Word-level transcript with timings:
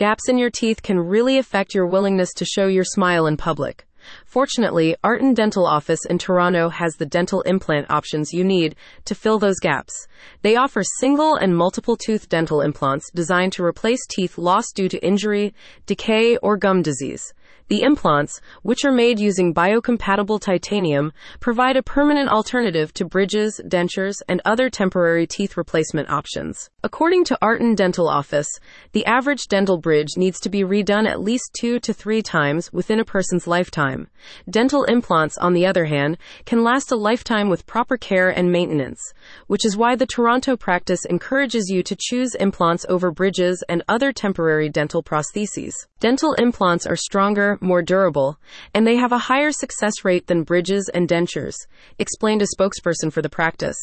Gaps 0.00 0.30
in 0.30 0.38
your 0.38 0.48
teeth 0.48 0.80
can 0.82 0.98
really 0.98 1.36
affect 1.36 1.74
your 1.74 1.86
willingness 1.86 2.32
to 2.32 2.46
show 2.46 2.68
your 2.68 2.84
smile 2.84 3.26
in 3.26 3.36
public. 3.36 3.86
Fortunately, 4.24 4.96
Artin 5.04 5.34
Dental 5.34 5.66
Office 5.66 6.06
in 6.08 6.16
Toronto 6.16 6.70
has 6.70 6.94
the 6.94 7.04
dental 7.04 7.42
implant 7.42 7.90
options 7.90 8.32
you 8.32 8.42
need 8.42 8.76
to 9.04 9.14
fill 9.14 9.38
those 9.38 9.58
gaps. 9.60 10.08
They 10.40 10.56
offer 10.56 10.82
single 10.82 11.34
and 11.34 11.54
multiple 11.54 11.98
tooth 11.98 12.30
dental 12.30 12.62
implants 12.62 13.10
designed 13.14 13.52
to 13.52 13.62
replace 13.62 14.00
teeth 14.06 14.38
lost 14.38 14.74
due 14.74 14.88
to 14.88 15.06
injury, 15.06 15.52
decay, 15.84 16.38
or 16.38 16.56
gum 16.56 16.80
disease. 16.80 17.34
The 17.70 17.82
implants, 17.82 18.40
which 18.62 18.84
are 18.84 18.90
made 18.90 19.20
using 19.20 19.54
biocompatible 19.54 20.40
titanium, 20.40 21.12
provide 21.38 21.76
a 21.76 21.84
permanent 21.84 22.28
alternative 22.28 22.92
to 22.94 23.04
bridges, 23.04 23.60
dentures, 23.64 24.16
and 24.28 24.42
other 24.44 24.68
temporary 24.68 25.24
teeth 25.24 25.56
replacement 25.56 26.10
options. 26.10 26.68
According 26.82 27.26
to 27.26 27.38
Artin 27.40 27.76
Dental 27.76 28.08
Office, 28.08 28.48
the 28.90 29.06
average 29.06 29.46
dental 29.46 29.78
bridge 29.78 30.16
needs 30.16 30.40
to 30.40 30.48
be 30.48 30.64
redone 30.64 31.08
at 31.08 31.20
least 31.20 31.56
two 31.60 31.78
to 31.78 31.92
three 31.92 32.22
times 32.22 32.72
within 32.72 32.98
a 32.98 33.04
person's 33.04 33.46
lifetime. 33.46 34.08
Dental 34.50 34.82
implants, 34.82 35.38
on 35.38 35.52
the 35.52 35.64
other 35.64 35.84
hand, 35.84 36.18
can 36.46 36.64
last 36.64 36.90
a 36.90 36.96
lifetime 36.96 37.48
with 37.48 37.66
proper 37.66 37.96
care 37.96 38.30
and 38.30 38.50
maintenance, 38.50 39.00
which 39.46 39.64
is 39.64 39.76
why 39.76 39.94
the 39.94 40.06
Toronto 40.06 40.56
practice 40.56 41.04
encourages 41.04 41.70
you 41.70 41.84
to 41.84 41.96
choose 41.96 42.34
implants 42.34 42.84
over 42.88 43.12
bridges 43.12 43.62
and 43.68 43.84
other 43.86 44.12
temporary 44.12 44.68
dental 44.68 45.04
prostheses. 45.04 45.74
Dental 46.00 46.32
implants 46.32 46.84
are 46.84 46.96
stronger, 46.96 47.58
more 47.60 47.82
durable, 47.82 48.38
and 48.74 48.86
they 48.86 48.96
have 48.96 49.12
a 49.12 49.18
higher 49.18 49.52
success 49.52 50.04
rate 50.04 50.26
than 50.26 50.42
bridges 50.42 50.90
and 50.92 51.08
dentures, 51.08 51.54
explained 51.98 52.42
a 52.42 52.46
spokesperson 52.56 53.12
for 53.12 53.22
the 53.22 53.28
practice. 53.28 53.76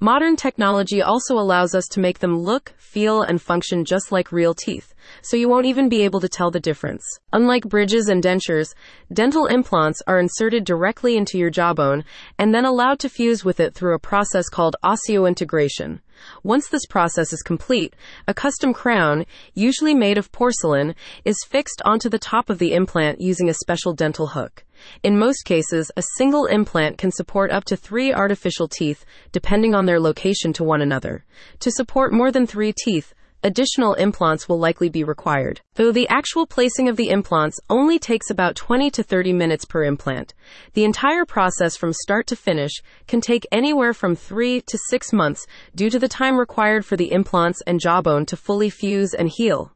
Modern 0.00 0.36
technology 0.36 1.02
also 1.02 1.34
allows 1.34 1.74
us 1.74 1.86
to 1.88 2.00
make 2.00 2.20
them 2.20 2.38
look, 2.38 2.72
feel, 2.78 3.22
and 3.22 3.42
function 3.42 3.84
just 3.84 4.12
like 4.12 4.32
real 4.32 4.54
teeth, 4.54 4.93
so 5.22 5.36
you 5.36 5.48
won't 5.48 5.66
even 5.66 5.88
be 5.88 6.02
able 6.02 6.20
to 6.20 6.28
tell 6.28 6.50
the 6.50 6.60
difference. 6.60 7.04
Unlike 7.32 7.68
bridges 7.68 8.08
and 8.08 8.22
dentures, 8.22 8.74
dental 9.12 9.46
implants 9.46 10.02
are 10.06 10.18
inserted 10.18 10.64
directly 10.64 11.16
into 11.16 11.38
your 11.38 11.50
jawbone 11.50 12.04
and 12.38 12.54
then 12.54 12.64
allowed 12.64 12.98
to 13.00 13.08
fuse 13.08 13.44
with 13.44 13.60
it 13.60 13.74
through 13.74 13.94
a 13.94 13.98
process 13.98 14.48
called 14.48 14.76
osseointegration. 14.84 16.00
Once 16.42 16.68
this 16.68 16.86
process 16.86 17.32
is 17.32 17.42
complete, 17.42 17.94
a 18.26 18.34
custom 18.34 18.72
crown, 18.72 19.26
usually 19.54 19.94
made 19.94 20.16
of 20.16 20.30
porcelain, 20.32 20.94
is 21.24 21.44
fixed 21.48 21.82
onto 21.84 22.08
the 22.08 22.18
top 22.18 22.48
of 22.48 22.58
the 22.58 22.72
implant 22.72 23.20
using 23.20 23.48
a 23.48 23.54
special 23.54 23.92
dental 23.92 24.28
hook. 24.28 24.64
In 25.02 25.18
most 25.18 25.44
cases, 25.44 25.90
a 25.96 26.02
single 26.16 26.46
implant 26.46 26.98
can 26.98 27.10
support 27.10 27.50
up 27.50 27.64
to 27.64 27.76
three 27.76 28.12
artificial 28.12 28.68
teeth, 28.68 29.04
depending 29.32 29.74
on 29.74 29.86
their 29.86 30.00
location 30.00 30.52
to 30.54 30.64
one 30.64 30.82
another. 30.82 31.24
To 31.60 31.70
support 31.70 32.12
more 32.12 32.30
than 32.30 32.46
three 32.46 32.72
teeth, 32.72 33.14
additional 33.44 33.94
implants 33.94 34.48
will 34.48 34.58
likely 34.58 34.88
be 34.88 35.04
required, 35.04 35.60
though 35.74 35.92
the 35.92 36.08
actual 36.08 36.46
placing 36.46 36.88
of 36.88 36.96
the 36.96 37.10
implants 37.10 37.60
only 37.70 37.98
takes 37.98 38.30
about 38.30 38.56
20 38.56 38.90
to 38.90 39.02
30 39.02 39.32
minutes 39.34 39.64
per 39.64 39.84
implant. 39.84 40.34
The 40.72 40.84
entire 40.84 41.24
process 41.24 41.76
from 41.76 41.92
start 41.92 42.26
to 42.28 42.36
finish 42.36 42.82
can 43.06 43.20
take 43.20 43.46
anywhere 43.52 43.92
from 43.92 44.16
3 44.16 44.62
to 44.62 44.78
6 44.88 45.12
months 45.12 45.46
due 45.74 45.90
to 45.90 45.98
the 45.98 46.08
time 46.08 46.38
required 46.38 46.86
for 46.86 46.96
the 46.96 47.12
implants 47.12 47.60
and 47.66 47.78
jawbone 47.78 48.26
to 48.26 48.36
fully 48.36 48.70
fuse 48.70 49.14
and 49.14 49.28
heal. 49.28 49.70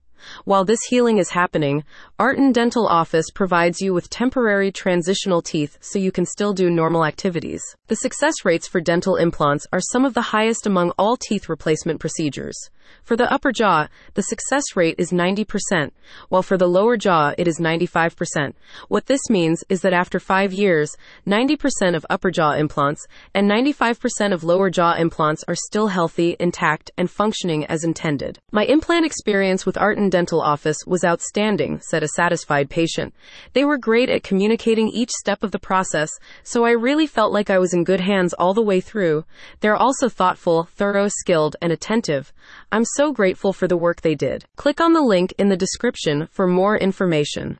While 0.44 0.64
this 0.64 0.82
healing 0.88 1.18
is 1.18 1.30
happening, 1.30 1.84
Artin 2.18 2.52
Dental 2.52 2.86
Office 2.86 3.26
provides 3.32 3.80
you 3.80 3.94
with 3.94 4.10
temporary 4.10 4.72
transitional 4.72 5.42
teeth 5.42 5.78
so 5.80 5.98
you 5.98 6.10
can 6.10 6.26
still 6.26 6.52
do 6.52 6.70
normal 6.70 7.04
activities. 7.04 7.62
The 7.86 7.96
success 7.96 8.34
rates 8.44 8.66
for 8.66 8.80
dental 8.80 9.16
implants 9.16 9.66
are 9.72 9.80
some 9.80 10.04
of 10.04 10.14
the 10.14 10.22
highest 10.22 10.66
among 10.66 10.90
all 10.98 11.16
teeth 11.16 11.48
replacement 11.48 12.00
procedures. 12.00 12.58
For 13.04 13.16
the 13.16 13.32
upper 13.32 13.52
jaw, 13.52 13.88
the 14.14 14.22
success 14.22 14.76
rate 14.76 14.96
is 14.98 15.12
90%, 15.12 15.90
while 16.28 16.42
for 16.42 16.56
the 16.56 16.66
lower 16.66 16.96
jaw, 16.96 17.32
it 17.38 17.48
is 17.48 17.58
95%. 17.58 18.54
What 18.88 19.06
this 19.06 19.20
means 19.30 19.64
is 19.68 19.80
that 19.82 19.92
after 19.92 20.20
five 20.20 20.52
years, 20.52 20.96
90% 21.26 21.94
of 21.94 22.06
upper 22.10 22.30
jaw 22.30 22.52
implants 22.52 23.06
and 23.34 23.50
95% 23.50 24.32
of 24.32 24.44
lower 24.44 24.70
jaw 24.70 24.94
implants 24.94 25.44
are 25.48 25.54
still 25.54 25.88
healthy, 25.88 26.36
intact, 26.38 26.90
and 26.96 27.10
functioning 27.10 27.64
as 27.66 27.84
intended. 27.84 28.38
My 28.52 28.64
implant 28.64 29.06
experience 29.06 29.64
with 29.64 29.76
Artin 29.76 30.10
Dental 30.10 30.40
Office 30.40 30.78
was 30.86 31.04
outstanding, 31.04 31.80
said 31.80 32.02
a 32.02 32.08
satisfied 32.08 32.70
patient. 32.70 33.14
They 33.52 33.64
were 33.64 33.78
great 33.78 34.10
at 34.10 34.22
communicating 34.22 34.88
each 34.88 35.10
step 35.10 35.42
of 35.42 35.50
the 35.50 35.58
process, 35.58 36.10
so 36.42 36.64
I 36.64 36.70
really 36.70 37.06
felt 37.06 37.32
like 37.32 37.50
I 37.50 37.58
was 37.58 37.74
in 37.74 37.84
good 37.84 38.00
hands 38.00 38.34
all 38.34 38.54
the 38.54 38.62
way 38.62 38.80
through. 38.80 39.24
They're 39.60 39.76
also 39.76 40.08
thoughtful, 40.08 40.64
thorough, 40.64 41.08
skilled, 41.08 41.56
and 41.60 41.72
attentive. 41.72 42.32
I'm 42.78 42.84
so 42.84 43.12
grateful 43.12 43.52
for 43.52 43.66
the 43.66 43.76
work 43.76 44.02
they 44.02 44.14
did. 44.14 44.44
Click 44.54 44.80
on 44.80 44.92
the 44.92 45.02
link 45.02 45.34
in 45.36 45.48
the 45.48 45.56
description 45.56 46.28
for 46.30 46.46
more 46.46 46.78
information. 46.78 47.56